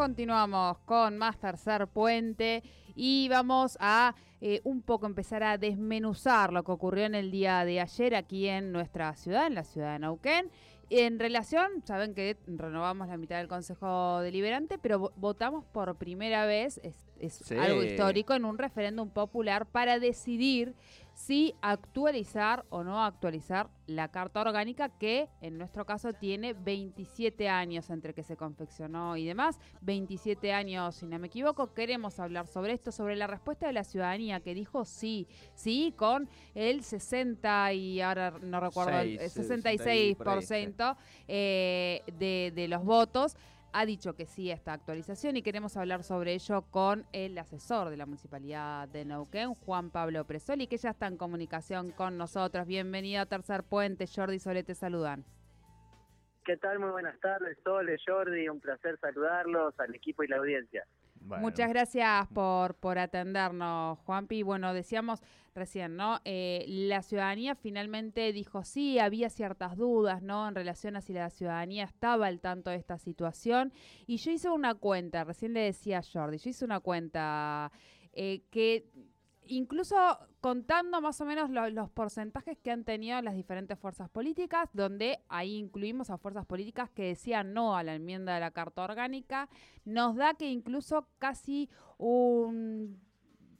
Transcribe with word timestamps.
Continuamos 0.00 0.78
con 0.86 1.18
más 1.18 1.38
tercer 1.38 1.86
puente 1.86 2.62
y 2.94 3.28
vamos 3.28 3.76
a 3.80 4.14
eh, 4.40 4.62
un 4.64 4.80
poco 4.80 5.04
empezar 5.04 5.42
a 5.42 5.58
desmenuzar 5.58 6.54
lo 6.54 6.64
que 6.64 6.72
ocurrió 6.72 7.04
en 7.04 7.14
el 7.14 7.30
día 7.30 7.66
de 7.66 7.82
ayer 7.82 8.14
aquí 8.14 8.48
en 8.48 8.72
nuestra 8.72 9.14
ciudad, 9.14 9.46
en 9.46 9.56
la 9.56 9.62
ciudad 9.62 9.92
de 9.92 9.98
Neuquén. 9.98 10.50
En 10.88 11.18
relación, 11.18 11.82
saben 11.84 12.14
que 12.14 12.38
renovamos 12.46 13.08
la 13.08 13.18
mitad 13.18 13.36
del 13.36 13.48
Consejo 13.48 14.20
Deliberante, 14.20 14.78
pero 14.78 15.12
votamos 15.16 15.66
por 15.66 15.94
primera 15.96 16.46
vez, 16.46 16.80
es, 16.82 17.52
algo 17.52 17.82
histórico, 17.82 18.32
en 18.32 18.46
un 18.46 18.56
referéndum 18.56 19.10
popular 19.10 19.66
para 19.66 19.98
decidir 19.98 20.74
si 21.26 21.54
actualizar 21.60 22.64
o 22.70 22.82
no 22.82 23.04
actualizar 23.04 23.68
la 23.86 24.08
Carta 24.08 24.40
Orgánica 24.40 24.88
que 24.88 25.28
en 25.42 25.58
nuestro 25.58 25.84
caso 25.84 26.14
tiene 26.14 26.54
27 26.54 27.48
años 27.48 27.90
entre 27.90 28.14
que 28.14 28.22
se 28.22 28.36
confeccionó 28.36 29.16
y 29.16 29.26
demás, 29.26 29.58
27 29.82 30.52
años 30.52 30.94
si 30.96 31.06
no 31.06 31.18
me 31.18 31.26
equivoco. 31.26 31.74
Queremos 31.74 32.18
hablar 32.20 32.46
sobre 32.46 32.72
esto, 32.72 32.90
sobre 32.90 33.16
la 33.16 33.26
respuesta 33.26 33.66
de 33.66 33.74
la 33.74 33.84
ciudadanía 33.84 34.40
que 34.40 34.54
dijo 34.54 34.84
sí, 34.86 35.28
sí 35.54 35.92
con 35.96 36.28
el 36.54 36.82
60 36.82 37.74
y 37.74 38.00
ahora 38.00 38.32
no 38.40 38.58
recuerdo, 38.58 39.00
el 39.00 39.18
66% 39.18 40.96
eh, 41.28 42.02
de, 42.18 42.52
de 42.54 42.68
los 42.68 42.82
votos 42.82 43.36
ha 43.72 43.86
dicho 43.86 44.14
que 44.14 44.26
sí 44.26 44.50
a 44.50 44.54
esta 44.54 44.72
actualización 44.72 45.36
y 45.36 45.42
queremos 45.42 45.76
hablar 45.76 46.02
sobre 46.02 46.34
ello 46.34 46.62
con 46.70 47.06
el 47.12 47.36
asesor 47.38 47.90
de 47.90 47.96
la 47.96 48.06
Municipalidad 48.06 48.88
de 48.88 49.04
Neuquén, 49.04 49.54
Juan 49.54 49.90
Pablo 49.90 50.24
Presoli, 50.24 50.66
que 50.66 50.76
ya 50.76 50.90
está 50.90 51.06
en 51.06 51.16
comunicación 51.16 51.92
con 51.92 52.16
nosotros. 52.18 52.66
Bienvenido 52.66 53.22
a 53.22 53.26
Tercer 53.26 53.62
Puente, 53.62 54.06
Jordi 54.06 54.38
Sole 54.38 54.62
te 54.64 54.74
saludan. 54.74 55.24
¿Qué 56.44 56.56
tal? 56.56 56.78
Muy 56.78 56.90
buenas 56.90 57.18
tardes, 57.20 57.58
Sole, 57.62 57.96
Jordi, 58.04 58.48
un 58.48 58.60
placer 58.60 58.98
saludarlos 59.00 59.78
al 59.78 59.94
equipo 59.94 60.22
y 60.24 60.28
la 60.28 60.38
audiencia. 60.38 60.84
Muchas 61.20 61.68
gracias 61.68 62.26
por, 62.28 62.74
por 62.74 62.98
atendernos, 62.98 63.98
Juanpi. 64.00 64.42
Bueno, 64.42 64.72
decíamos 64.72 65.20
recién, 65.54 65.96
¿no? 65.96 66.20
Eh, 66.24 66.64
la 66.68 67.02
ciudadanía 67.02 67.54
finalmente 67.54 68.32
dijo 68.32 68.64
sí, 68.64 68.98
había 68.98 69.30
ciertas 69.30 69.76
dudas, 69.76 70.22
¿no? 70.22 70.48
En 70.48 70.54
relación 70.54 70.96
a 70.96 71.00
si 71.00 71.12
la 71.12 71.30
ciudadanía 71.30 71.84
estaba 71.84 72.26
al 72.26 72.40
tanto 72.40 72.70
de 72.70 72.76
esta 72.76 72.98
situación. 72.98 73.72
Y 74.06 74.16
yo 74.16 74.30
hice 74.30 74.48
una 74.48 74.74
cuenta, 74.74 75.24
recién 75.24 75.52
le 75.52 75.60
decía 75.60 75.98
a 75.98 76.02
Jordi, 76.02 76.38
yo 76.38 76.50
hice 76.50 76.64
una 76.64 76.80
cuenta 76.80 77.70
eh, 78.12 78.42
que 78.50 78.86
incluso 79.50 79.96
contando 80.40 81.00
más 81.00 81.20
o 81.20 81.24
menos 81.24 81.50
los 81.50 81.90
porcentajes 81.90 82.56
que 82.58 82.70
han 82.70 82.84
tenido 82.84 83.20
las 83.20 83.34
diferentes 83.34 83.78
fuerzas 83.78 84.08
políticas, 84.08 84.68
donde 84.72 85.18
ahí 85.28 85.56
incluimos 85.56 86.08
a 86.10 86.18
fuerzas 86.18 86.46
políticas 86.46 86.88
que 86.90 87.02
decían 87.02 87.52
no 87.52 87.76
a 87.76 87.82
la 87.82 87.94
enmienda 87.94 88.34
de 88.34 88.40
la 88.40 88.52
Carta 88.52 88.82
Orgánica, 88.82 89.48
nos 89.84 90.16
da 90.16 90.34
que 90.34 90.50
incluso 90.50 91.08
casi 91.18 91.68
un 91.98 93.00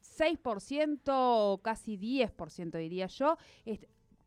6% 0.00 1.00
o 1.08 1.58
casi 1.62 1.98
10% 1.98 2.78
diría 2.78 3.06
yo, 3.06 3.36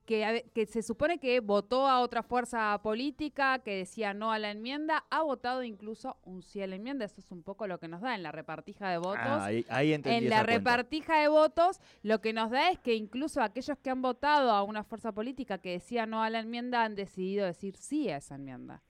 que, 0.06 0.46
que, 0.54 0.66
se 0.66 0.82
supone 0.82 1.20
que 1.20 1.40
votó 1.40 1.88
a 1.88 2.02
otra 2.02 2.24
fuerza 2.24 2.80
política 2.84 3.60
que 3.60 3.78
decía 3.78 4.14
no 4.14 4.32
a 4.32 4.40
la 4.40 4.52
enmienda, 4.52 5.06
ha 5.10 5.22
votado 5.22 5.64
incluso 5.64 6.18
un 6.24 6.42
sí 6.42 6.62
a 6.62 6.68
la 6.68 6.76
enmienda. 6.76 7.06
Eso 7.06 7.22
es 7.22 7.32
un 7.32 7.44
poco 7.44 7.68
lo 7.68 7.80
que 7.80 7.88
nos 7.88 8.02
da 8.02 8.16
en 8.16 8.24
la 8.24 8.32
repartija 8.32 8.90
de 8.90 8.98
votos. 8.98 9.22
Ah, 9.24 9.50
ahí, 9.70 9.94
en 9.94 10.30
la 10.30 10.44
repartija 10.44 11.22
de 11.22 11.28
votos, 11.28 11.80
lo 12.02 12.22
que 12.22 12.34
nos 12.34 12.52
da 12.52 12.72
es 12.72 12.80
que 12.80 12.96
incluso 12.96 13.42
aquellos 13.42 13.78
que 13.80 13.90
han 13.90 14.02
votado 14.02 14.52
a 14.52 14.64
una 14.64 14.84
fuerza 14.84 15.12
política 15.12 15.60
que 15.60 15.72
decía 15.72 16.06
no 16.06 16.24
a 16.24 16.30
la 16.30 16.40
enmienda 16.40 16.84
han 16.84 16.96
decidido 16.96 17.46
decir 17.46 17.76
sí 17.76 18.10
a 18.10 18.18
esa 18.18 18.36
enmienda. 18.36 18.82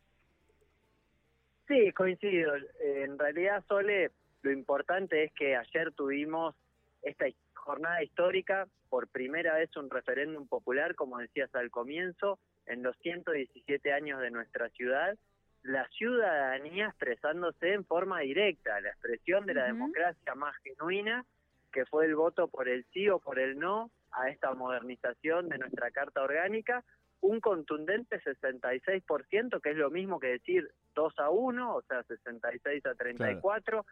Sí, 1.67 1.91
coincido. 1.93 2.53
En 2.81 3.17
realidad, 3.17 3.63
Sole, 3.67 4.11
lo 4.41 4.51
importante 4.51 5.23
es 5.23 5.31
que 5.33 5.55
ayer 5.55 5.91
tuvimos 5.93 6.55
esta 7.01 7.25
jornada 7.63 8.03
histórica, 8.03 8.67
por 8.89 9.07
primera 9.07 9.55
vez 9.55 9.75
un 9.77 9.89
referéndum 9.89 10.47
popular, 10.47 10.95
como 10.95 11.17
decías 11.17 11.53
al 11.55 11.71
comienzo, 11.71 12.37
en 12.65 12.83
los 12.83 12.95
117 12.97 13.91
años 13.91 14.19
de 14.21 14.31
nuestra 14.31 14.69
ciudad, 14.69 15.17
la 15.63 15.87
ciudadanía 15.89 16.87
expresándose 16.87 17.73
en 17.73 17.85
forma 17.85 18.19
directa, 18.19 18.79
la 18.81 18.89
expresión 18.89 19.45
de 19.45 19.53
la 19.53 19.65
democracia 19.65 20.35
más 20.35 20.55
genuina, 20.57 21.25
que 21.71 21.85
fue 21.85 22.05
el 22.05 22.15
voto 22.15 22.49
por 22.49 22.67
el 22.67 22.85
sí 22.93 23.09
o 23.09 23.19
por 23.19 23.39
el 23.39 23.57
no 23.57 23.89
a 24.11 24.29
esta 24.29 24.53
modernización 24.53 25.49
de 25.49 25.57
nuestra 25.57 25.89
Carta 25.91 26.21
Orgánica, 26.21 26.83
un 27.21 27.39
contundente 27.39 28.21
66%, 28.21 29.61
que 29.61 29.69
es 29.69 29.77
lo 29.77 29.89
mismo 29.89 30.19
que 30.19 30.27
decir 30.27 30.69
2 30.93 31.19
a 31.19 31.29
1, 31.29 31.75
o 31.75 31.81
sea, 31.83 32.03
66 32.03 32.85
a 32.85 32.93
34, 32.93 33.85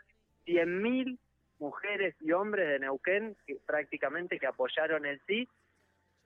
100.000 0.45 1.17
mujeres 1.61 2.15
y 2.19 2.31
hombres 2.31 2.67
de 2.67 2.79
Neuquén 2.79 3.37
que, 3.45 3.57
prácticamente 3.65 4.39
que 4.39 4.47
apoyaron 4.47 5.05
el 5.05 5.21
sí. 5.27 5.47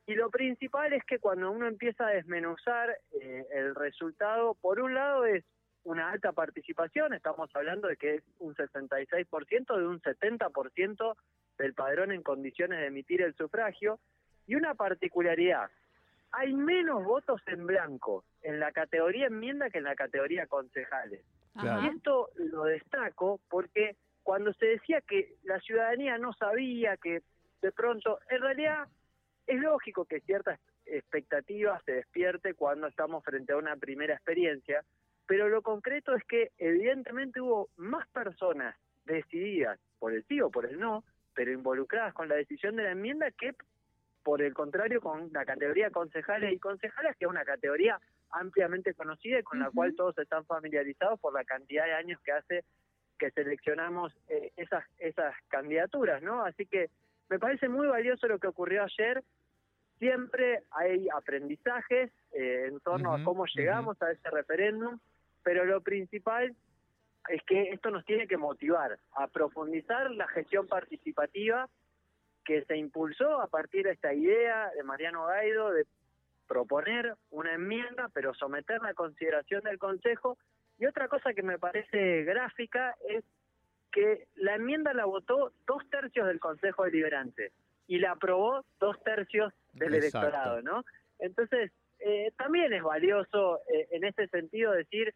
Y 0.08 0.16
lo 0.16 0.30
principal 0.30 0.94
es 0.94 1.04
que 1.04 1.20
cuando 1.20 1.52
uno 1.52 1.68
empieza 1.68 2.08
a 2.08 2.12
desmenuzar 2.12 2.98
eh, 3.22 3.46
el 3.52 3.76
resultado, 3.76 4.56
por 4.56 4.80
un 4.80 4.94
lado 4.94 5.26
es 5.26 5.44
una 5.84 6.10
alta 6.10 6.32
participación, 6.32 7.14
estamos 7.14 7.50
hablando 7.54 7.88
de 7.88 7.98
que 7.98 8.16
es 8.16 8.24
un 8.40 8.56
66% 8.56 9.78
de 9.78 9.88
un 9.88 10.02
70% 10.02 11.16
del 11.60 11.74
padrón 11.74 12.12
en 12.12 12.24
condiciones 12.24 12.80
de 12.80 12.88
emitir 12.88 13.22
el 13.22 13.36
sufragio, 13.36 14.00
y 14.48 14.56
una 14.56 14.76
particularidad, 14.76 15.70
hay 16.32 16.54
menos 16.54 17.04
votos 17.04 17.42
en 17.48 17.66
blanco 17.66 18.24
en 18.42 18.60
la 18.60 18.72
categoría 18.72 19.28
enmienda 19.28 19.70
que 19.70 19.80
en 19.80 19.86
la 19.86 19.96
categoría 19.96 20.48
concejales. 20.48 21.22
Y 21.56 21.88
esto 21.88 22.30
lo 22.36 22.66
destaco 22.66 23.40
porque 23.50 23.96
cuando 24.26 24.52
se 24.54 24.66
decía 24.66 25.02
que 25.02 25.36
la 25.44 25.60
ciudadanía 25.60 26.18
no 26.18 26.34
sabía, 26.34 26.98
que 26.98 27.22
de 27.62 27.72
pronto, 27.72 28.18
en 28.32 28.42
realidad 28.42 28.88
es 29.46 29.62
lógico 29.62 30.06
que 30.06 30.20
ciertas 30.22 30.60
expectativas 30.88 31.84
se 31.86 31.92
despierte 31.92 32.56
cuando 32.56 32.88
estamos 32.88 33.24
frente 33.24 33.54
a 33.54 33.58
una 33.58 33.76
primera 33.76 34.16
experiencia, 34.16 34.84
pero 35.28 35.48
lo 35.48 35.62
concreto 35.62 36.16
es 36.16 36.24
que 36.24 36.52
evidentemente 36.58 37.40
hubo 37.40 37.70
más 37.78 38.08
personas 38.08 38.76
decididas 39.06 39.80
por 40.00 40.12
el 40.12 40.26
sí 40.26 40.42
o 40.42 40.50
por 40.50 40.66
el 40.66 40.80
no, 40.80 41.04
pero 41.36 41.52
involucradas 41.52 42.16
con 42.16 42.28
la 42.28 42.36
decisión 42.36 42.76
de 42.78 42.84
la 42.84 42.94
enmienda 42.94 43.30
que 43.30 43.54
por 44.24 44.42
el 44.42 44.56
contrario 44.56 45.02
con 45.02 45.32
la 45.34 45.46
categoría 45.46 45.92
concejales 45.92 46.52
y 46.52 46.58
concejalas, 46.58 47.16
que 47.16 47.26
es 47.26 47.30
una 47.30 47.46
categoría 47.46 48.02
ampliamente 48.32 48.96
conocida 48.96 49.40
y 49.40 49.44
con 49.44 49.60
la 49.60 49.70
cual 49.70 49.94
todos 49.96 50.18
están 50.18 50.48
familiarizados 50.48 51.20
por 51.20 51.32
la 51.32 51.44
cantidad 51.44 51.86
de 51.86 51.94
años 51.94 52.20
que 52.26 52.32
hace 52.32 52.64
que 53.18 53.32
seleccionamos 53.32 54.14
eh, 54.30 54.52
esas, 54.58 54.84
esas 55.00 55.34
candidaturas, 55.48 56.22
¿no? 56.22 56.44
Así 56.44 56.66
que 56.66 56.90
me 57.30 57.40
parece 57.40 57.70
muy 57.70 57.88
valioso 57.88 58.28
lo 58.28 58.40
que 58.40 58.48
ocurrió 58.48 58.84
ayer. 58.84 59.24
Siempre 60.00 60.64
hay 60.72 61.08
aprendizajes 61.10 62.12
eh, 62.34 62.66
en 62.68 62.80
torno 62.82 63.14
a 63.14 63.24
cómo 63.24 63.46
llegamos 63.46 64.02
a 64.02 64.12
ese 64.12 64.30
referéndum, 64.30 65.00
pero 65.44 65.64
lo 65.66 65.82
principal 65.82 66.56
es 67.30 67.42
que 67.44 67.72
esto 67.72 67.90
nos 67.90 68.06
tiene 68.06 68.28
que 68.28 68.38
motivar 68.38 69.00
a 69.14 69.28
profundizar 69.28 70.12
la 70.12 70.28
gestión 70.28 70.68
participativa 70.68 71.70
que 72.44 72.64
se 72.66 72.78
impulsó 72.78 73.42
a 73.42 73.48
partir 73.48 73.86
de 73.86 73.94
esta 73.94 74.14
idea 74.14 74.70
de 74.76 74.84
Mariano 74.84 75.26
Gaido 75.26 75.72
de 75.72 75.86
proponer 76.48 77.16
una 77.32 77.54
enmienda, 77.54 78.10
pero 78.14 78.34
someterla 78.36 78.90
a 78.90 78.94
consideración 78.94 79.64
del 79.64 79.80
Consejo 79.80 80.38
y 80.78 80.86
otra 80.86 81.08
cosa 81.08 81.34
que 81.34 81.44
me 81.44 81.58
parece 81.58 82.24
gráfica 82.24 82.96
es 83.10 83.24
que 83.92 84.28
la 84.36 84.56
enmienda 84.56 84.94
la 84.94 85.06
votó 85.06 85.54
dos 85.66 85.90
tercios 85.90 86.28
del 86.28 86.40
Consejo 86.40 86.84
Deliberante 86.84 87.52
y 87.88 88.00
la 88.00 88.12
aprobó 88.12 88.66
dos 88.80 89.02
tercios 89.04 89.54
del 89.74 89.94
electorado, 89.96 90.62
¿no? 90.62 90.84
Entonces, 91.20 91.72
eh, 92.00 92.32
también 92.38 92.74
es 92.74 92.84
valioso 92.84 93.60
eh, 93.72 93.88
en 93.92 94.04
ese 94.04 94.28
sentido 94.28 94.74
decir, 94.74 95.14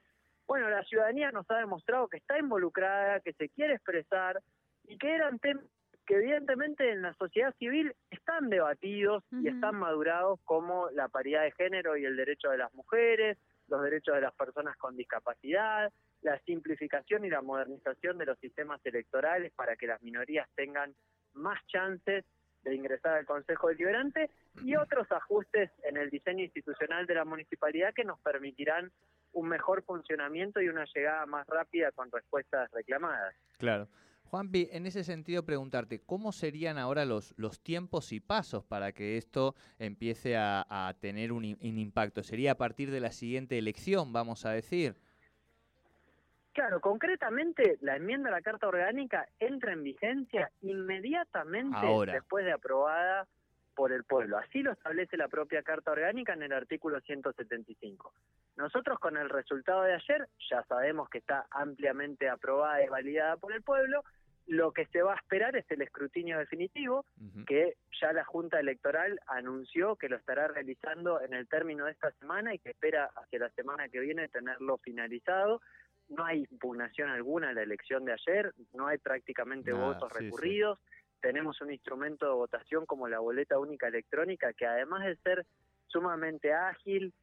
bueno, 0.48 0.70
la 0.70 0.84
ciudadanía 0.84 1.32
nos 1.32 1.50
ha 1.52 1.58
demostrado 1.58 2.08
que 2.08 2.18
está 2.18 2.40
involucrada, 2.40 3.20
que 3.20 3.34
se 3.34 3.50
quiere 3.50 3.74
expresar 3.74 4.40
y 4.88 4.98
que 4.98 5.14
eran 5.14 5.40
temas 5.40 5.66
que 6.10 6.16
evidentemente 6.16 6.92
en 6.92 7.04
la 7.04 7.14
sociedad 7.14 7.54
civil 7.60 7.94
están 8.10 8.50
debatidos 8.50 9.24
y 9.32 9.48
están 9.48 9.76
madurados 9.76 10.40
como 10.44 10.90
la 10.90 11.08
paridad 11.08 11.44
de 11.44 11.52
género 11.52 11.98
y 11.98 12.06
el 12.06 12.16
derecho 12.18 12.50
de 12.50 12.58
las 12.58 12.74
mujeres, 12.74 13.38
los 13.70 13.84
derechos 13.84 14.16
de 14.16 14.22
las 14.22 14.34
personas 14.34 14.78
con 14.78 14.96
discapacidad, 14.96 15.92
la 16.22 16.40
simplificación 16.42 17.26
y 17.26 17.30
la 17.30 17.42
modernización 17.42 18.18
de 18.18 18.26
los 18.26 18.40
sistemas 18.40 18.82
electorales 18.86 19.52
para 19.56 19.76
que 19.76 19.88
las 19.88 20.02
minorías 20.02 20.48
tengan 20.56 20.94
más 21.34 21.60
chances 21.68 22.26
de 22.64 22.76
ingresar 22.76 23.18
al 23.18 23.26
Consejo 23.26 23.70
Deliberante 23.70 24.30
y 24.64 24.76
otros 24.76 25.10
ajustes 25.12 25.72
en 25.84 25.98
el 25.98 26.10
diseño 26.10 26.44
institucional 26.44 27.06
de 27.06 27.16
la 27.16 27.26
municipalidad 27.26 27.94
que 27.94 28.04
nos 28.04 28.20
permitirán 28.20 28.92
un 29.34 29.48
mejor 29.48 29.84
funcionamiento 29.84 30.62
y 30.62 30.68
una 30.68 30.86
llegada 30.94 31.26
más 31.26 31.48
rápida 31.48 31.92
con 31.92 32.12
respuestas 32.12 32.70
reclamadas. 32.72 33.36
Claro. 33.58 33.88
Juanpi, 34.30 34.70
en 34.72 34.86
ese 34.86 35.04
sentido 35.04 35.44
preguntarte, 35.44 36.02
¿cómo 36.02 36.32
serían 36.32 36.78
ahora 36.78 37.04
los, 37.04 37.34
los 37.38 37.62
tiempos 37.62 38.12
y 38.12 38.20
pasos 38.20 38.64
para 38.64 38.92
que 38.92 39.18
esto 39.18 39.56
empiece 39.80 40.38
a, 40.38 40.96
tener 41.02 41.32
un, 41.32 41.46
impacto? 41.46 42.22
¿Sería 42.22 42.52
a 42.52 42.56
partir 42.56 42.92
de 42.92 43.00
la 43.00 43.12
siguiente 43.12 43.58
elección, 43.58 44.14
vamos 44.14 44.46
a 44.46 44.52
decir? 44.52 44.96
Claro, 46.54 46.80
concretamente 46.80 47.78
la 47.82 47.96
enmienda 47.96 48.30
a 48.30 48.34
la 48.34 48.42
Carta 48.42 48.68
Orgánica 48.68 49.28
entra 49.40 49.74
en 49.74 49.84
vigencia 49.84 50.52
inmediatamente 50.62 51.88
después 52.12 52.46
de 52.46 52.52
aprobada 52.52 53.28
por 53.76 53.92
el 53.92 54.04
pueblo. 54.04 54.38
Así 54.38 54.62
lo 54.62 54.74
establece 54.74 55.18
la 55.18 55.28
propia 55.28 55.64
Carta 55.64 55.92
Orgánica 55.92 56.34
en 56.34 56.44
el 56.44 56.54
artículo 56.54 57.00
175. 57.02 58.14
Nosotros 58.58 59.00
con 59.00 59.16
el 59.16 59.30
resultado 59.30 59.84
de 59.84 59.94
ayer 59.94 60.28
ya 60.52 60.64
sabemos 60.66 61.10
que 61.10 61.20
está 61.20 61.48
ampliamente 61.50 62.30
aprobada 62.30 62.84
y 62.84 62.90
validada 62.90 63.38
por 63.38 63.54
el 63.54 63.64
pueblo 63.64 64.04
lo 64.50 64.72
que 64.72 64.88
se 64.88 65.04
va 65.04 65.14
a 65.14 65.18
esperar 65.18 65.56
es 65.56 65.70
el 65.70 65.84
escrutinio 65.84 66.40
definitivo, 66.40 67.06
que 67.46 67.78
ya 68.02 68.12
la 68.14 68.26
Junta 68.26 68.60
Electoral 68.60 69.22
anunció 69.28 69.96
que 69.96 70.10
lo 70.10 70.18
estará 70.18 70.48
realizando 70.48 71.22
en 71.22 71.36
el 71.36 71.48
término 71.48 71.86
de 71.86 71.92
esta 71.92 72.12
semana 72.14 72.56
y 72.56 72.58
que 72.58 72.72
espera 72.72 73.12
hacia 73.16 73.38
la 73.38 73.52
semana 73.52 73.90
que 73.90 74.00
viene 74.00 74.28
tenerlo 74.28 74.80
finalizado. 74.80 75.62
No 76.08 76.26
hay 76.26 76.48
impugnación 76.50 77.10
alguna 77.10 77.50
a 77.50 77.54
la 77.54 77.62
elección 77.62 78.06
de 78.06 78.14
ayer, 78.14 78.52
no 78.74 78.88
hay 78.88 78.98
prácticamente 78.98 79.72
votos 79.72 80.12
recurridos. 80.12 80.80
Tenemos 81.22 81.62
un 81.62 81.72
instrumento 81.72 82.26
de 82.26 82.34
votación 82.34 82.88
como 82.88 83.08
la 83.08 83.20
boleta 83.20 83.60
única 83.60 83.88
electrónica 83.88 84.54
que 84.54 84.66
además 84.66 85.06
de 85.06 85.16
ser 85.18 85.46
sumamente 85.86 86.54
ágil, 86.54 87.14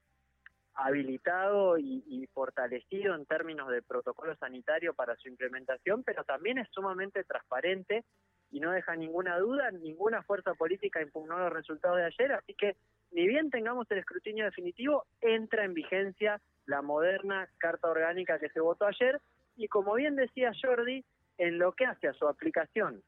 habilitado 0.76 1.78
y, 1.78 2.28
fortalecido 2.34 3.14
en 3.14 3.25
términos 3.25 3.69
de 3.70 3.81
protocolo 3.81 4.37
sanitario 4.37 4.93
para 4.93 5.17
su 5.17 5.28
implementación, 5.28 6.02
pero 6.05 6.23
también 6.25 6.58
es 6.58 6.69
sumamente 6.70 7.25
transparente 7.25 8.05
y 8.50 8.61
no 8.61 8.73
deja 8.73 8.94
ninguna 8.94 9.38
duda, 9.38 9.70
ninguna 9.70 10.23
fuerza 10.23 10.55
política 10.55 11.00
impugnó 11.00 11.38
los 11.38 11.52
resultados 11.52 11.96
de 11.96 12.05
ayer, 12.05 12.32
así 12.32 12.55
que 12.55 12.76
ni 13.11 13.26
bien 13.26 13.50
tengamos 13.50 13.90
el 13.90 13.99
escrutinio 13.99 14.44
definitivo, 14.44 15.06
entra 15.20 15.64
en 15.64 15.73
vigencia 15.73 16.40
la 16.67 16.82
moderna 16.82 17.49
carta 17.58 17.88
orgánica 17.88 18.38
que 18.38 18.50
se 18.50 18.61
votó 18.61 18.87
ayer 18.87 19.19
y 19.56 19.69
como 19.69 19.94
bien 19.94 20.14
decía 20.14 20.52
Jordi, 20.61 21.05
en 21.38 21.58
lo 21.58 21.73
que 21.73 21.87
hace 21.87 22.08
a 22.08 22.14
su 22.14 22.28
aplicación 22.28 23.02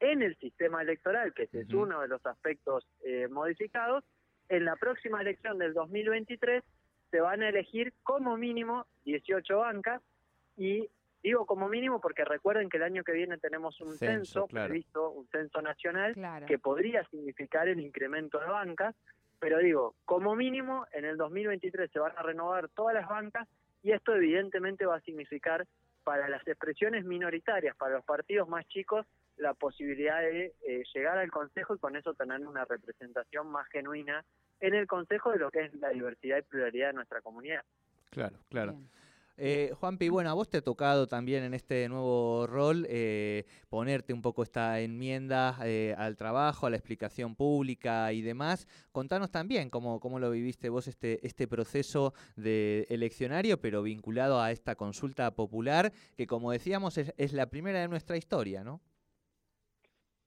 en 0.00 0.22
el 0.22 0.36
sistema 0.38 0.82
electoral, 0.82 1.32
que 1.32 1.48
es 1.52 1.72
uno 1.72 2.00
de 2.00 2.08
los 2.08 2.24
aspectos 2.26 2.84
eh, 3.04 3.28
modificados, 3.28 4.02
en 4.48 4.64
la 4.64 4.74
próxima 4.74 5.20
elección 5.22 5.58
del 5.58 5.72
2023 5.72 6.64
se 7.12 7.20
van 7.20 7.42
a 7.42 7.50
elegir 7.50 7.92
como 8.02 8.38
mínimo 8.38 8.86
18 9.04 9.58
bancas 9.58 10.00
y 10.56 10.88
digo 11.22 11.44
como 11.44 11.68
mínimo 11.68 12.00
porque 12.00 12.24
recuerden 12.24 12.70
que 12.70 12.78
el 12.78 12.84
año 12.84 13.04
que 13.04 13.12
viene 13.12 13.36
tenemos 13.36 13.78
un 13.82 13.92
censo, 13.92 14.46
previsto, 14.46 15.10
un 15.10 15.28
censo 15.28 15.60
nacional 15.60 16.14
que 16.46 16.58
podría 16.58 17.04
significar 17.10 17.68
el 17.68 17.80
incremento 17.80 18.40
de 18.40 18.46
bancas, 18.46 18.96
pero 19.38 19.58
digo, 19.58 19.94
como 20.06 20.34
mínimo 20.34 20.86
en 20.92 21.04
el 21.04 21.18
2023 21.18 21.90
se 21.90 21.98
van 21.98 22.16
a 22.16 22.22
renovar 22.22 22.70
todas 22.70 22.94
las 22.94 23.06
bancas 23.06 23.46
y 23.82 23.92
esto 23.92 24.14
evidentemente 24.14 24.86
va 24.86 24.96
a 24.96 25.00
significar 25.00 25.66
para 26.04 26.30
las 26.30 26.46
expresiones 26.48 27.04
minoritarias, 27.04 27.76
para 27.76 27.96
los 27.96 28.04
partidos 28.04 28.48
más 28.48 28.66
chicos, 28.68 29.06
la 29.42 29.54
posibilidad 29.54 30.20
de 30.20 30.54
eh, 30.66 30.82
llegar 30.94 31.18
al 31.18 31.30
Consejo 31.30 31.74
y 31.74 31.78
con 31.78 31.96
eso 31.96 32.14
tener 32.14 32.46
una 32.46 32.64
representación 32.64 33.48
más 33.50 33.68
genuina 33.68 34.24
en 34.60 34.74
el 34.74 34.86
Consejo 34.86 35.32
de 35.32 35.38
lo 35.38 35.50
que 35.50 35.64
es 35.64 35.74
la 35.74 35.90
diversidad 35.90 36.38
y 36.38 36.42
pluralidad 36.42 36.88
de 36.88 36.92
nuestra 36.94 37.20
comunidad. 37.20 37.62
Claro, 38.10 38.38
claro. 38.48 38.78
Eh, 39.38 39.72
Juanpi, 39.80 40.10
bueno, 40.10 40.30
a 40.30 40.34
vos 40.34 40.48
te 40.48 40.58
ha 40.58 40.62
tocado 40.62 41.06
también 41.06 41.42
en 41.42 41.54
este 41.54 41.88
nuevo 41.88 42.46
rol 42.46 42.86
eh, 42.88 43.46
ponerte 43.70 44.12
un 44.12 44.20
poco 44.20 44.42
esta 44.42 44.78
enmienda 44.80 45.58
eh, 45.64 45.94
al 45.96 46.16
trabajo, 46.16 46.66
a 46.66 46.70
la 46.70 46.76
explicación 46.76 47.34
pública 47.34 48.12
y 48.12 48.20
demás. 48.20 48.68
Contanos 48.92 49.30
también 49.30 49.70
cómo, 49.70 50.00
cómo 50.00 50.18
lo 50.18 50.30
viviste 50.30 50.68
vos 50.68 50.86
este, 50.86 51.26
este 51.26 51.48
proceso 51.48 52.12
de 52.36 52.86
eleccionario, 52.90 53.60
pero 53.60 53.82
vinculado 53.82 54.40
a 54.40 54.52
esta 54.52 54.76
consulta 54.76 55.34
popular, 55.34 55.92
que 56.16 56.26
como 56.26 56.52
decíamos 56.52 56.98
es, 56.98 57.14
es 57.16 57.32
la 57.32 57.46
primera 57.46 57.80
de 57.80 57.88
nuestra 57.88 58.18
historia, 58.18 58.62
¿no? 58.62 58.80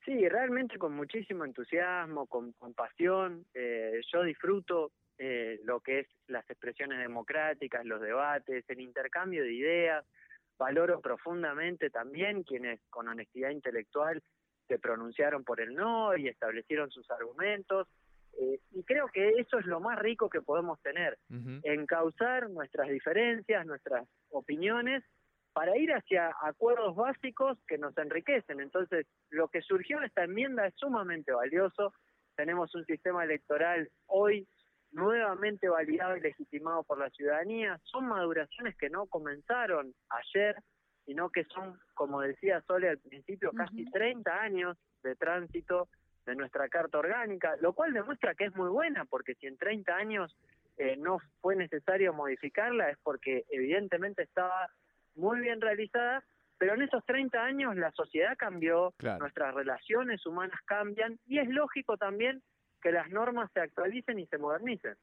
Sí, 0.05 0.29
realmente 0.29 0.77
con 0.77 0.93
muchísimo 0.93 1.45
entusiasmo, 1.45 2.27
con, 2.27 2.53
pasión. 2.75 3.43
Eh, 3.55 3.99
yo 4.13 4.23
disfruto 4.23 4.91
eh, 5.17 5.59
lo 5.63 5.79
que 5.79 6.01
es 6.01 6.07
las 6.27 6.47
expresiones 6.47 6.99
democráticas, 6.99 7.83
los 7.85 7.99
debates, 7.99 8.63
el 8.69 8.81
intercambio 8.81 9.43
de 9.43 9.53
ideas. 9.53 10.05
Valoro 10.59 11.01
profundamente 11.01 11.89
también 11.89 12.43
quienes 12.43 12.79
con 12.91 13.07
honestidad 13.07 13.49
intelectual 13.49 14.21
se 14.67 14.77
pronunciaron 14.77 15.43
por 15.43 15.59
el 15.59 15.73
no 15.73 16.15
y 16.15 16.27
establecieron 16.27 16.91
sus 16.91 17.09
argumentos. 17.09 17.87
Eh, 18.39 18.59
y 18.73 18.83
creo 18.83 19.07
que 19.07 19.29
eso 19.39 19.57
es 19.57 19.65
lo 19.65 19.79
más 19.79 19.97
rico 19.97 20.29
que 20.29 20.41
podemos 20.41 20.79
tener, 20.81 21.17
encauzar 21.63 22.49
nuestras 22.49 22.89
diferencias, 22.89 23.65
nuestras 23.65 24.07
opiniones 24.29 25.03
para 25.55 25.77
ir 25.77 25.89
hacia 25.93 26.35
acuerdos 26.41 26.97
básicos 26.97 27.57
que 27.65 27.77
nos 27.77 27.97
enriquecen. 27.97 28.59
Entonces, 28.59 29.07
lo 29.29 29.47
que 29.47 29.61
surgió 29.61 30.01
de 30.01 30.07
esta 30.07 30.25
enmienda 30.25 30.67
es 30.67 30.73
sumamente 30.75 31.31
valioso. 31.31 31.93
Tenemos 32.35 32.75
un 32.75 32.85
sistema 32.85 33.23
electoral 33.23 33.89
hoy 34.07 34.45
nuevamente 34.91 35.69
validado 35.69 36.17
y 36.17 36.19
legitimado 36.19 36.83
por 36.83 36.99
la 36.99 37.09
ciudadanía. 37.09 37.79
Son 37.85 38.05
maduraciones 38.05 38.75
que 38.75 38.89
no 38.89 39.05
comenzaron 39.05 39.93
ayer, 40.09 40.57
sino 41.05 41.29
que 41.29 41.45
son, 41.45 41.79
como 41.93 42.19
decía 42.19 42.61
Sole 42.67 42.89
al 42.89 42.99
principio, 42.99 43.53
casi 43.53 43.85
30 43.85 44.29
años 44.37 44.77
de 45.03 45.15
tránsito 45.15 45.87
de 46.25 46.35
nuestra 46.35 46.67
Carta 46.67 46.99
Orgánica, 46.99 47.55
lo 47.61 47.71
cual 47.71 47.93
demuestra 47.93 48.35
que 48.35 48.43
es 48.45 48.55
muy 48.57 48.67
buena, 48.67 49.05
porque 49.05 49.35
si 49.35 49.47
en 49.47 49.55
30 49.55 49.95
años 49.95 50.35
eh, 50.75 50.97
no 50.97 51.19
fue 51.39 51.55
necesario 51.55 52.11
modificarla 52.11 52.89
es 52.89 52.97
porque 53.01 53.45
evidentemente 53.49 54.23
estaba 54.23 54.69
muy 55.15 55.39
bien 55.39 55.61
realizada, 55.61 56.23
pero 56.57 56.75
en 56.75 56.83
esos 56.83 57.03
30 57.05 57.43
años 57.43 57.75
la 57.75 57.91
sociedad 57.91 58.35
cambió, 58.37 58.93
nuestras 59.19 59.53
relaciones 59.53 60.25
humanas 60.25 60.59
cambian 60.65 61.19
y 61.25 61.39
es 61.39 61.49
lógico 61.49 61.97
también 61.97 62.41
que 62.81 62.91
las 62.91 63.09
normas 63.09 63.51
se 63.53 63.61
actualicen 63.61 64.19
y 64.19 64.27
se 64.27 64.37
modernicen. 64.37 64.95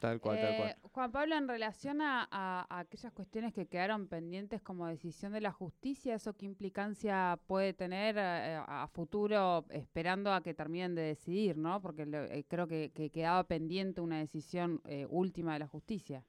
Tal 0.00 0.18
cual, 0.18 0.40
tal 0.40 0.56
cual. 0.56 0.70
Eh, 0.70 0.76
Juan 0.92 1.12
Pablo, 1.12 1.36
en 1.36 1.46
relación 1.46 2.00
a, 2.00 2.66
aquellas 2.70 3.12
cuestiones 3.12 3.52
que 3.52 3.66
quedaron 3.66 4.08
pendientes 4.08 4.62
como 4.62 4.86
decisión 4.86 5.32
de 5.32 5.42
la 5.42 5.52
justicia, 5.52 6.14
¿eso 6.14 6.32
qué 6.32 6.46
implicancia 6.46 7.38
puede 7.46 7.74
tener 7.74 8.16
eh, 8.18 8.58
a, 8.66 8.88
futuro 8.88 9.66
esperando 9.68 10.32
a 10.32 10.42
que 10.42 10.54
terminen 10.54 10.94
de 10.94 11.02
decidir, 11.02 11.58
no? 11.58 11.82
Porque 11.82 12.08
eh, 12.10 12.44
creo 12.48 12.66
que, 12.66 12.90
quedaba 13.12 13.44
pendiente 13.44 14.00
una 14.00 14.18
decisión 14.18 14.80
última 15.10 15.52
de 15.52 15.58
la 15.58 15.66
justicia. 15.66 16.24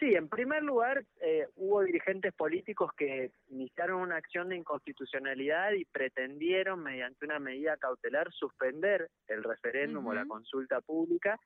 Sí, 0.00 0.14
en 0.14 0.30
primer 0.30 0.62
lugar, 0.62 1.04
eh, 1.20 1.46
hubo 1.56 1.82
dirigentes 1.82 2.32
políticos 2.32 2.90
que 2.96 3.32
iniciaron 3.50 4.00
una 4.00 4.16
acción 4.16 4.48
de 4.48 4.56
inconstitucionalidad 4.56 5.72
y 5.72 5.84
pretendieron, 5.84 6.82
mediante 6.82 7.26
una 7.26 7.38
medida 7.38 7.76
cautelar, 7.76 8.32
suspender 8.32 9.10
el 9.28 9.44
referéndum 9.44 10.06
o 10.06 10.14
la 10.14 10.24
consulta 10.24 10.80
pública. 10.80 11.38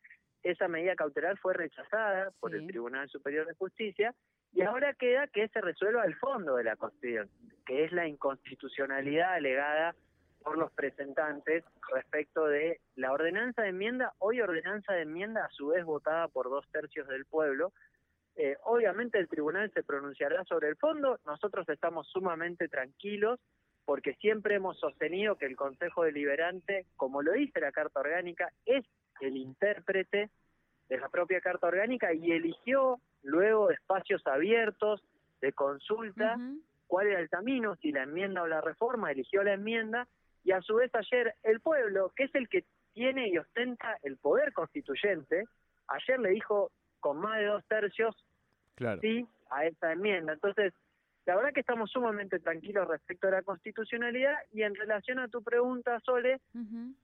Esa 0.44 0.68
medida 0.68 0.94
cautelar 0.94 1.36
fue 1.38 1.54
rechazada 1.54 2.30
por 2.38 2.54
el 2.54 2.64
Tribunal 2.68 3.08
Superior 3.08 3.44
de 3.44 3.54
Justicia 3.54 4.14
y 4.52 4.62
ahora 4.62 4.94
queda 4.94 5.26
que 5.26 5.48
se 5.48 5.60
resuelva 5.60 6.04
el 6.04 6.14
fondo 6.14 6.54
de 6.54 6.62
la 6.62 6.76
cuestión, 6.76 7.28
que 7.66 7.84
es 7.84 7.90
la 7.90 8.06
inconstitucionalidad 8.06 9.34
alegada 9.34 9.96
por 10.44 10.58
los 10.58 10.70
presentantes 10.70 11.64
respecto 11.92 12.46
de 12.46 12.80
la 12.94 13.10
ordenanza 13.10 13.62
de 13.62 13.70
enmienda, 13.70 14.12
hoy 14.18 14.40
ordenanza 14.40 14.92
de 14.92 15.02
enmienda 15.02 15.44
a 15.44 15.50
su 15.50 15.68
vez 15.68 15.84
votada 15.84 16.28
por 16.28 16.50
dos 16.50 16.68
tercios 16.70 17.08
del 17.08 17.24
pueblo, 17.24 17.72
eh, 18.36 18.56
obviamente 18.64 19.18
el 19.18 19.28
tribunal 19.28 19.70
se 19.72 19.82
pronunciará 19.82 20.44
sobre 20.44 20.68
el 20.68 20.76
fondo, 20.76 21.18
nosotros 21.24 21.68
estamos 21.68 22.08
sumamente 22.08 22.68
tranquilos 22.68 23.40
porque 23.84 24.14
siempre 24.14 24.54
hemos 24.54 24.78
sostenido 24.78 25.36
que 25.36 25.46
el 25.46 25.56
Consejo 25.56 26.04
Deliberante, 26.04 26.86
como 26.96 27.22
lo 27.22 27.32
dice 27.32 27.60
la 27.60 27.70
Carta 27.70 28.00
Orgánica, 28.00 28.50
es 28.64 28.84
el 29.20 29.36
intérprete 29.36 30.30
de 30.88 30.98
la 30.98 31.08
propia 31.08 31.40
Carta 31.40 31.66
Orgánica 31.66 32.12
y 32.12 32.32
eligió 32.32 33.00
luego 33.22 33.70
espacios 33.70 34.26
abiertos 34.26 35.02
de 35.40 35.52
consulta 35.52 36.38
cuál 36.86 37.08
era 37.08 37.20
el 37.20 37.28
camino, 37.28 37.76
si 37.76 37.92
la 37.92 38.02
enmienda 38.02 38.42
o 38.42 38.46
la 38.46 38.60
reforma, 38.60 39.10
eligió 39.10 39.42
la 39.42 39.54
enmienda, 39.54 40.06
y 40.44 40.52
a 40.52 40.60
su 40.60 40.76
vez 40.76 40.94
ayer 40.94 41.34
el 41.42 41.60
pueblo, 41.60 42.12
que 42.14 42.24
es 42.24 42.34
el 42.34 42.48
que 42.48 42.64
tiene 42.92 43.28
y 43.28 43.38
ostenta 43.38 43.98
el 44.02 44.16
poder 44.16 44.52
constituyente, 44.52 45.44
ayer 45.88 46.20
le 46.20 46.30
dijo 46.30 46.70
con 47.04 47.18
más 47.18 47.36
de 47.36 47.44
dos 47.44 47.62
tercios 47.66 48.16
sí 49.02 49.28
a 49.50 49.66
esa 49.66 49.92
enmienda. 49.92 50.32
Entonces, 50.32 50.72
la 51.26 51.36
verdad 51.36 51.52
que 51.52 51.60
estamos 51.60 51.90
sumamente 51.90 52.38
tranquilos 52.38 52.88
respecto 52.88 53.28
a 53.28 53.32
la 53.32 53.42
constitucionalidad 53.42 54.34
y 54.54 54.62
en 54.62 54.74
relación 54.74 55.18
a 55.18 55.28
tu 55.28 55.42
pregunta, 55.42 56.00
Sole, 56.00 56.40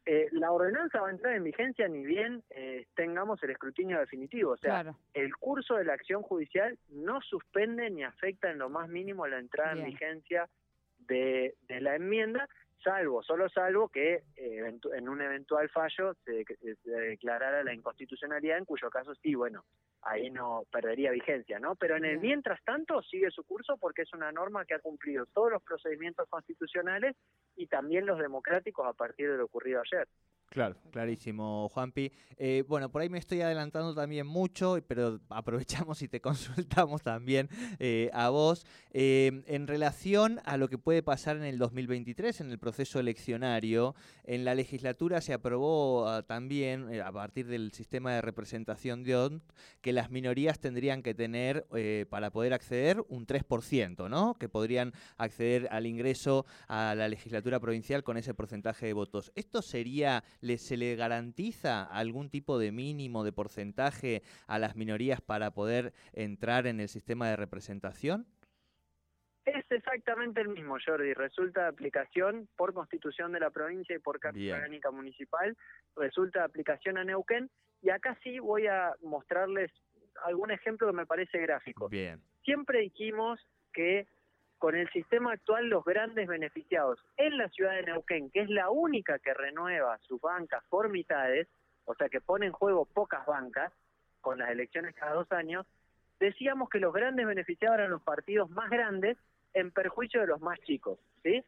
eh, 0.07 0.29
la 0.33 0.53
ordenanza 0.53 1.03
va 1.03 1.09
a 1.09 1.11
entrar 1.11 1.35
en 1.35 1.45
vigencia 1.45 1.87
ni 1.87 2.03
bien 2.03 2.43
eh, 2.49 2.87
tengamos 2.95 3.43
el 3.43 3.51
escrutinio 3.51 3.99
definitivo. 3.99 4.53
O 4.53 4.57
sea, 4.57 4.87
el 5.13 5.37
curso 5.37 5.75
de 5.75 5.85
la 5.85 5.93
acción 5.93 6.23
judicial 6.23 6.79
no 6.89 7.21
suspende 7.21 7.91
ni 7.91 8.03
afecta 8.03 8.51
en 8.51 8.59
lo 8.59 8.71
más 8.71 8.89
mínimo 8.89 9.27
la 9.27 9.39
entrada 9.39 9.73
en 9.73 9.85
vigencia 9.85 10.49
de, 10.97 11.57
de 11.69 11.81
la 11.83 11.95
enmienda, 11.95 12.49
salvo, 12.83 13.23
solo 13.23 13.49
salvo 13.51 13.89
que 13.89 14.23
eh, 14.37 14.79
en 14.95 15.09
un 15.09 15.21
eventual 15.21 15.69
fallo 15.69 16.15
se, 16.25 16.45
declarara 16.85 17.63
la 17.63 17.75
inconstitucionalidad, 17.75 18.59
en 18.59 18.65
cuyo 18.65 18.91
caso 18.91 19.15
sí, 19.17 19.35
bueno, 19.35 19.65
ahí 20.03 20.31
no 20.31 20.65
perdería 20.71 21.11
vigencia, 21.11 21.59
¿no? 21.59 21.75
Pero 21.75 21.97
en 21.97 22.05
el 22.05 22.19
mientras 22.19 22.63
tanto 22.65 23.03
sigue 23.03 23.31
su 23.31 23.45
curso 23.45 23.77
porque 23.77 24.03
es 24.03 24.13
una 24.13 24.33
norma 24.33 24.65
que 24.65 24.75
ha 24.75 24.79
cumplido 24.79 25.27
todos 25.27 25.53
los 25.53 25.63
procedimientos 25.63 26.29
constitucionales 26.29 27.17
y 27.57 27.67
también 27.67 28.07
los 28.07 28.19
democráticos 28.19 28.87
a 28.87 28.93
partir 28.93 29.31
de 29.31 29.39
lo 29.39 29.45
ocurrido 29.45 29.81
ayer. 29.81 30.09
Claro, 30.51 30.75
clarísimo, 30.91 31.69
Juanpi. 31.69 32.11
Eh, 32.37 32.65
bueno, 32.67 32.91
por 32.91 33.03
ahí 33.03 33.09
me 33.09 33.19
estoy 33.19 33.41
adelantando 33.41 33.95
también 33.95 34.27
mucho, 34.27 34.79
pero 34.89 35.21
aprovechamos 35.31 36.03
y 36.03 36.09
te 36.09 36.21
consultamos 36.21 37.03
también 37.03 37.49
eh, 37.79 38.11
a 38.13 38.31
vos. 38.31 38.67
Eh, 38.93 39.45
en 39.47 39.69
relación 39.69 40.41
a 40.45 40.57
lo 40.57 40.69
que 40.69 40.77
puede 40.77 41.05
pasar 41.05 41.37
en 41.37 41.45
el 41.45 41.57
2023, 41.57 42.41
en 42.41 42.51
el 42.51 42.59
proceso 42.59 42.99
eleccionario, 42.99 43.95
en 44.25 44.45
la 44.45 44.57
legislatura 44.57 45.21
se 45.21 45.35
aprobó 45.35 46.09
ah, 46.09 46.25
también, 46.25 47.01
a 47.01 47.13
partir 47.13 47.47
del 47.47 47.71
sistema 47.71 48.13
de 48.15 48.21
representación 48.21 49.05
de 49.05 49.15
ONT, 49.15 49.45
que 49.81 49.93
las 49.93 50.11
minorías 50.11 50.59
tendrían 50.59 51.05
que 51.05 51.15
tener, 51.15 51.65
para 52.11 52.31
poder 52.31 52.55
acceder, 52.55 53.05
un 53.09 53.25
3%, 53.25 54.11
¿no? 54.11 54.35
Que 54.35 54.49
podrían 54.49 54.95
acceder 55.17 55.69
al 55.71 55.87
ingreso 55.87 56.45
a 56.67 56.97
la 56.97 57.07
legislatura 57.07 57.61
provincial 57.61 58.03
con 58.03 58.17
ese 58.17 58.35
porcentaje 58.35 58.87
de 58.87 58.95
votos. 58.95 59.31
¿Esto 59.37 59.63
sería 59.63 60.25
¿se 60.41 60.77
le 60.77 60.97
garantiza 60.97 61.85
algún 61.85 62.31
tipo 62.31 62.59
de 62.59 62.73
mínimo 62.73 63.25
de 63.25 63.33
porcentaje 63.33 64.23
a 64.47 64.59
las 64.59 64.77
minorías 64.77 65.21
para 65.21 65.53
poder 65.53 65.93
entrar 66.13 66.67
en 66.67 66.81
el 66.81 66.89
sistema 66.89 67.29
de 67.29 67.37
representación? 67.37 68.27
Es 69.45 69.65
exactamente 69.71 70.41
el 70.41 70.49
mismo, 70.49 70.77
Jordi. 70.85 71.13
Resulta 71.15 71.63
de 71.63 71.69
aplicación 71.69 72.49
por 72.57 72.75
constitución 72.75 73.33
de 73.33 73.41
la 73.41 73.51
provincia 73.51 73.97
y 73.97 73.99
por 73.99 74.21
carta 74.21 74.39
orgánica 74.39 74.91
municipal. 74.91 75.57
Resulta 75.97 76.41
de 76.41 76.45
aplicación 76.45 76.99
a 76.99 77.05
Neuquén. 77.05 77.51
Y 77.83 77.91
acá 77.91 78.17
sí 78.23 78.39
voy 78.39 78.67
a 78.67 78.95
mostrarles 79.03 79.73
algún 80.25 80.51
ejemplo 80.51 80.87
que 80.87 80.93
me 80.93 81.07
parece 81.07 81.39
gráfico. 81.39 81.89
Bien. 81.89 82.21
Siempre 82.45 82.81
dijimos 82.81 83.41
que 83.73 84.07
con 84.61 84.77
el 84.77 84.89
sistema 84.91 85.33
actual 85.33 85.69
los 85.69 85.83
grandes 85.85 86.29
beneficiados 86.29 87.03
en 87.17 87.39
la 87.39 87.49
ciudad 87.49 87.73
de 87.73 87.83
Neuquén, 87.83 88.31
que 88.31 88.43
es 88.43 88.51
la 88.51 88.69
única 88.69 89.19
que 89.19 89.33
renueva 89.33 89.99
sus 90.07 90.21
bancas 90.21 90.63
por 90.69 90.91
mitades, 90.91 91.49
o 91.87 91.95
sea 91.95 92.11
que 92.11 92.21
pone 92.21 92.45
en 92.45 92.53
juego 92.53 92.85
pocas 92.85 93.25
bancas, 93.25 93.73
con 94.21 94.39
las 94.39 94.51
elecciones 94.51 94.95
cada 94.95 95.15
dos 95.15 95.33
años, 95.33 95.67
decíamos 96.21 96.69
que 96.69 96.79
los 96.79 96.93
grandes 96.93 97.27
beneficiados 97.27 97.79
eran 97.79 97.91
los 97.91 98.03
partidos 98.03 98.51
más 98.51 98.69
grandes 98.69 99.17
en 99.55 99.71
perjuicio 99.71 100.21
de 100.21 100.27
los 100.27 100.43
más 100.43 100.61
chicos, 100.61 100.99
¿sí? 101.23 101.43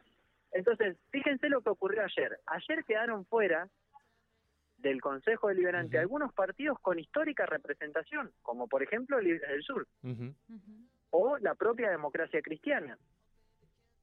Entonces, 0.50 0.96
fíjense 1.10 1.50
lo 1.50 1.60
que 1.60 1.68
ocurrió 1.68 2.02
ayer. 2.02 2.38
Ayer 2.46 2.82
quedaron 2.84 3.26
fuera 3.26 3.68
del 4.78 5.02
Consejo 5.02 5.48
Deliberante 5.48 5.98
algunos 5.98 6.32
partidos 6.32 6.78
con 6.80 6.98
histórica 6.98 7.44
representación, 7.44 8.32
como 8.40 8.68
por 8.68 8.82
ejemplo 8.82 9.20
Libres 9.20 9.50
del 9.50 9.62
Sur 9.62 9.86
o 11.12 11.38
la 11.38 11.54
propia 11.54 11.90
democracia 11.90 12.42
cristiana. 12.42 12.98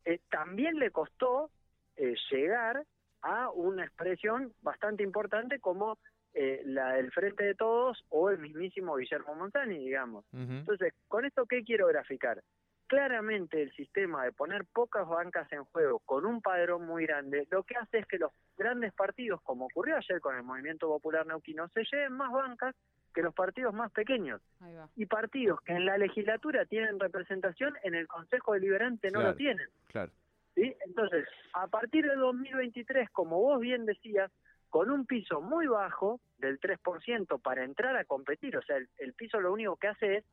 Eh, 0.06 0.20
también 0.30 0.80
le 0.80 0.92
costó 0.92 1.52
eh, 1.98 2.16
llegar 2.32 2.86
a 3.22 3.50
una 3.50 3.84
expresión 3.84 4.54
bastante 4.62 5.04
importante 5.04 5.60
como 5.60 5.98
eh, 6.34 6.62
la 6.66 6.94
del 6.94 7.12
Frente 7.12 7.44
de 7.44 7.56
Todos 7.56 8.06
o 8.10 8.30
el 8.30 8.38
mismísimo 8.38 8.96
Guillermo 8.96 9.36
Montani, 9.36 9.78
digamos. 9.78 10.24
Entonces, 10.32 10.94
¿con 11.08 11.26
esto 11.26 11.46
qué 11.46 11.64
quiero 11.64 11.88
graficar? 11.88 12.42
Claramente 12.88 13.62
el 13.62 13.72
sistema 13.74 14.24
de 14.24 14.32
poner 14.32 14.66
pocas 14.66 15.08
bancas 15.08 15.52
en 15.52 15.64
juego 15.66 16.00
con 16.06 16.26
un 16.26 16.42
padrón 16.42 16.86
muy 16.86 17.06
grande, 17.06 17.48
lo 17.52 17.64
que 17.64 17.76
hace 17.76 18.00
es 18.00 18.06
que 18.06 18.18
los 18.18 18.32
grandes 18.58 18.94
partidos, 18.94 19.42
como 19.42 19.66
ocurrió 19.66 19.98
ayer 19.98 20.22
con 20.22 20.36
el 20.36 20.44
Movimiento 20.44 20.88
Popular 20.88 21.26
Neuquino, 21.26 21.68
se 21.70 21.84
lleven 21.92 22.14
más 22.14 22.32
bancas 22.32 22.76
que 23.20 23.24
los 23.24 23.34
partidos 23.34 23.74
más 23.74 23.92
pequeños. 23.92 24.42
Y 24.96 25.06
partidos 25.06 25.60
que 25.64 25.74
en 25.74 25.86
la 25.86 25.98
legislatura 25.98 26.64
tienen 26.66 26.98
representación, 26.98 27.76
en 27.84 27.94
el 27.94 28.08
Consejo 28.08 28.54
Deliberante 28.54 29.12
no 29.12 29.22
lo 29.22 29.36
tienen. 29.36 29.68
Claro. 29.88 30.10
¿Sí? 30.56 30.74
Entonces, 30.86 31.28
a 31.52 31.68
partir 31.68 32.06
de 32.06 32.16
2023, 32.16 33.10
como 33.10 33.42
vos 33.42 33.60
bien 33.60 33.86
decías, 33.86 34.32
con 34.70 34.90
un 34.90 35.06
piso 35.06 35.42
muy 35.42 35.68
bajo 35.68 36.22
del 36.38 36.62
3% 36.62 37.42
para 37.42 37.66
entrar 37.66 37.98
a 37.98 38.06
competir, 38.06 38.56
o 38.56 38.62
sea, 38.62 38.78
el, 38.78 39.14
piso 39.14 39.42
lo 39.42 39.52
único 39.52 39.76
que 39.76 39.88
hace 39.88 40.18
es 40.18 40.26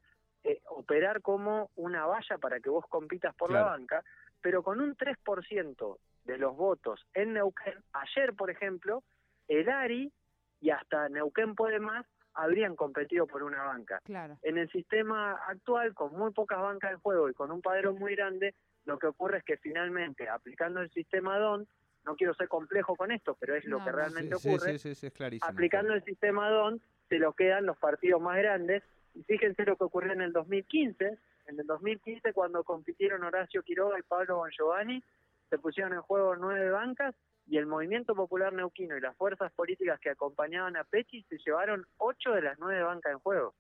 eh, 0.45 0.61
operar 0.71 1.23
como 1.23 1.71
una 1.75 2.07
valla 2.07 2.39
para 2.39 2.61
que 2.61 2.71
vos 2.71 2.85
compitas 2.89 3.35
por 3.35 3.51
la 3.51 3.65
banca, 3.65 4.05
pero 4.41 4.63
con 4.63 4.81
un 4.81 4.97
3% 4.97 5.99
de 6.25 6.39
los 6.39 6.57
votos 6.57 7.05
en 7.15 7.33
Neuquén, 7.33 7.75
ayer, 7.95 8.33
por 8.35 8.49
ejemplo, 8.49 9.03
el 9.49 9.69
ARI 9.69 10.13
y 10.61 10.71
hasta 10.71 11.09
Neuquén 11.09 11.57
Puede 11.57 11.81
Más 11.81 12.07
habrían 12.37 12.77
competido 12.77 13.27
por 13.27 13.43
una 13.43 13.65
banca. 13.65 14.01
Claro. 14.05 14.39
En 14.43 14.59
el 14.59 14.71
sistema 14.71 15.33
actual, 15.49 15.95
con 15.95 16.13
muy 16.13 16.33
pocas 16.33 16.61
bancas 16.61 16.93
en 16.93 17.01
juego 17.01 17.29
y 17.29 17.35
con 17.35 17.51
un 17.51 17.63
padrón 17.63 17.99
muy 17.99 18.15
grande, 18.15 18.55
lo 18.85 18.99
que 18.99 19.09
ocurre 19.09 19.39
es 19.39 19.45
que 19.45 19.57
finalmente, 19.57 20.29
aplicando 20.29 20.81
el 20.81 20.91
sistema 20.91 21.39
DON, 21.39 21.67
no 22.05 22.15
quiero 22.15 22.35
ser 22.35 22.49
complejo 22.49 22.95
con 22.95 23.11
esto, 23.11 23.37
pero 23.41 23.57
es 23.57 23.65
lo 23.65 23.83
que 23.83 23.91
realmente 23.91 24.37
ocurre, 24.37 24.79
sí, 24.79 24.91
es 24.91 25.43
aplicando 25.43 25.93
el 25.93 26.05
sistema 26.05 26.49
DON, 26.49 26.81
se 27.09 27.19
lo 27.19 27.33
quedan 27.33 27.67
los 27.67 27.77
partidos 27.79 28.21
más 28.21 28.37
grandes. 28.37 28.83
Y 29.15 29.23
fíjense 29.25 29.65
lo 29.65 29.77
que 29.77 29.85
ocurrió 29.85 30.13
en 30.13 30.21
el 30.21 30.33
2015. 30.33 31.19
En 31.47 31.61
el 31.61 31.67
2015, 31.67 32.33
cuando 32.33 32.63
compitieron 32.65 33.25
Horacio 33.25 33.63
Quiroga 33.63 33.99
y 33.99 34.03
Pablo 34.03 34.37
Bongiovanni, 34.37 35.03
se 35.49 35.59
pusieron 35.59 35.95
en 35.95 36.03
juego 36.03 36.37
nueve 36.37 36.71
bancas 36.71 37.15
y 37.49 37.59
el 37.59 37.67
movimiento 37.67 38.15
popular 38.15 38.53
neuquino 38.53 38.97
y 38.97 39.01
las 39.01 39.17
fuerzas 39.17 39.53
políticas 39.53 40.01
que 40.01 40.11
acompañaban 40.11 40.77
a 40.77 40.85
Pechi 40.85 41.23
se 41.25 41.39
llevaron 41.39 41.87
ocho 41.99 42.33
de 42.33 42.43
las 42.43 42.59
nueve 42.59 42.83
bancas 42.83 43.13
en 43.13 43.19
juego. 43.21 43.55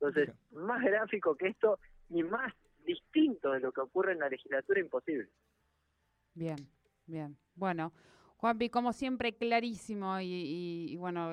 Entonces, 0.00 0.34
más 0.52 0.82
gráfico 0.82 1.36
que 1.36 1.48
esto 1.48 1.78
y 2.10 2.22
más 2.22 2.52
distinto 2.86 3.52
de 3.52 3.60
lo 3.60 3.72
que 3.72 3.80
ocurre 3.80 4.12
en 4.12 4.20
la 4.20 4.28
legislatura, 4.28 4.80
imposible. 4.80 5.28
Bien, 6.34 6.56
bien. 7.06 7.36
Bueno, 7.54 7.92
Juanpi, 8.38 8.68
como 8.68 8.92
siempre, 8.92 9.34
clarísimo 9.34 10.20
y, 10.20 10.96
bueno, 10.98 11.32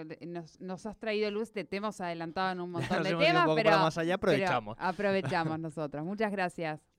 nos, 0.60 0.86
has 0.86 0.98
traído 0.98 1.32
luz, 1.32 1.52
te, 1.52 1.68
hemos 1.72 2.00
adelantado 2.02 2.52
en 2.52 2.62
un 2.62 2.72
montón 2.72 3.04
de 3.04 3.16
temas, 3.16 3.50
pero, 3.56 3.72
más 3.72 3.98
allá 3.98 4.16
aprovechamos. 4.16 4.78
aprovechamos 4.80 5.60
nosotros. 5.60 6.06
Muchas 6.06 6.32
gracias. 6.32 6.91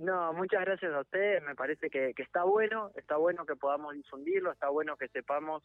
No, 0.00 0.32
muchas 0.32 0.62
gracias 0.64 0.94
a 0.94 1.00
ustedes. 1.00 1.42
Me 1.42 1.54
parece 1.54 1.90
que, 1.90 2.14
está 2.16 2.42
bueno, 2.44 2.90
está 2.94 3.18
bueno 3.18 3.44
que 3.44 3.54
podamos 3.54 3.92
difundirlo, 3.92 4.50
está 4.50 4.70
bueno 4.70 4.96
que 4.96 5.08
sepamos 5.08 5.62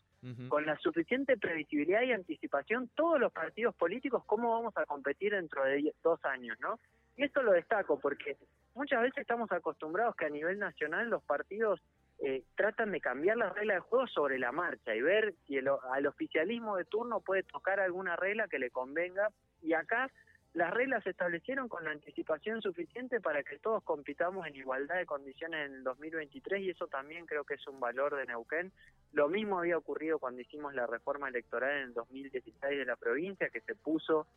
con 0.49 0.65
la 0.65 0.77
suficiente 0.79 1.37
previsibilidad 1.37 2.01
y 2.01 2.11
anticipación 2.11 2.89
todos 2.95 3.17
los 3.17 3.31
partidos 3.31 3.73
políticos 3.75 4.23
cómo 4.25 4.51
vamos 4.51 4.75
a 4.75 4.85
competir 4.85 5.31
dentro 5.31 5.63
de 5.63 5.93
dos 6.03 6.19
años, 6.25 6.57
¿no? 6.59 6.79
Y 7.15 7.23
esto 7.23 7.43
lo 7.43 7.53
destaco 7.53 7.97
porque 7.97 8.35
muchas 8.73 9.03
veces 9.03 9.19
estamos 9.19 9.49
acostumbrados 9.53 10.17
que 10.17 10.25
a 10.25 10.29
nivel 10.29 10.59
nacional 10.59 11.09
los 11.09 11.23
partidos 11.23 11.79
eh, 12.19 12.43
tratan 12.57 12.91
de 12.91 12.99
cambiar 12.99 13.37
las 13.37 13.53
reglas 13.53 13.77
de 13.77 13.89
juego 13.89 14.07
sobre 14.07 14.37
la 14.37 14.51
marcha 14.51 14.93
y 14.93 15.01
ver 15.01 15.33
si 15.47 15.55
el, 15.55 15.69
al 15.69 16.07
oficialismo 16.07 16.75
de 16.75 16.83
turno 16.83 17.21
puede 17.21 17.43
tocar 17.43 17.79
alguna 17.79 18.17
regla 18.17 18.49
que 18.49 18.59
le 18.59 18.69
convenga. 18.69 19.29
Y 19.61 19.73
acá 19.73 20.11
las 20.55 20.73
reglas 20.73 21.03
se 21.03 21.09
establecieron 21.09 21.67
con 21.67 21.83
la 21.83 21.91
anticipación 21.91 22.61
suficiente 22.61 23.19
para 23.19 23.43
que 23.43 23.59
todos 23.59 23.83
compitamos 23.83 24.47
en 24.47 24.55
igualdad 24.55 24.95
de 24.95 25.05
condiciones 25.05 25.65
en 25.65 25.73
el 25.75 25.83
2023 25.83 26.61
y 26.61 26.69
eso 26.69 26.87
también 26.87 27.25
creo 27.25 27.43
que 27.43 27.55
es 27.55 27.67
un 27.67 27.81
valor 27.81 28.15
de 28.15 28.25
Neuquén. 28.25 28.71
Lo 29.11 29.27
mismo 29.27 29.59
había 29.59 29.77
ocurrido 29.77 30.17
cuando 30.17 30.41
hicimos 30.41 30.73
la 30.73 30.87
reforma 30.87 31.27
electoral 31.27 31.71
en 31.75 31.83
el 31.89 31.93
2016 31.93 32.77
de 32.77 32.85
la 32.85 32.95
provincia, 32.95 33.49
que 33.49 33.59
se 33.59 33.75
puso 33.75 34.27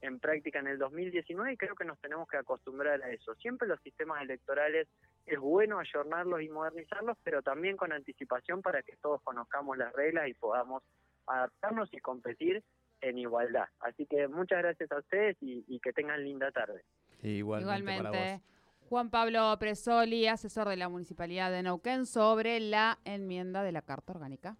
en 0.00 0.18
práctica 0.18 0.58
en 0.58 0.66
el 0.66 0.78
2019 0.78 1.52
y 1.52 1.56
creo 1.56 1.76
que 1.76 1.84
nos 1.84 2.00
tenemos 2.00 2.28
que 2.28 2.38
acostumbrar 2.38 3.00
a 3.00 3.10
eso. 3.10 3.36
Siempre 3.36 3.68
los 3.68 3.80
sistemas 3.80 4.22
electorales 4.22 4.88
es 5.24 5.38
bueno 5.38 5.78
ayornarlos 5.78 6.42
y 6.42 6.48
modernizarlos, 6.48 7.16
pero 7.22 7.42
también 7.42 7.76
con 7.76 7.92
anticipación 7.92 8.60
para 8.60 8.82
que 8.82 8.96
todos 8.96 9.22
conozcamos 9.22 9.78
las 9.78 9.92
reglas 9.92 10.26
y 10.26 10.34
podamos 10.34 10.82
adaptarnos 11.28 11.94
y 11.94 12.00
competir 12.00 12.64
en 13.00 13.18
igualdad. 13.18 13.68
Así 13.80 14.06
que 14.06 14.28
muchas 14.28 14.58
gracias 14.58 14.90
a 14.92 14.98
ustedes 14.98 15.36
y, 15.40 15.80
que 15.80 15.92
tengan 15.92 16.22
linda 16.24 16.50
tarde. 16.50 16.84
Igualmente. 17.22 18.40
Juan 18.88 19.10
Pablo 19.10 19.56
Presoli, 19.60 20.26
asesor 20.26 20.68
de 20.68 20.76
la 20.76 20.88
Municipalidad 20.88 21.52
de 21.52 21.62
Neuquén, 21.62 22.06
sobre 22.06 22.58
la 22.58 22.98
enmienda 23.04 23.62
de 23.62 23.72
la 23.72 23.82
Carta 23.82 24.12
Orgánica. 24.12 24.56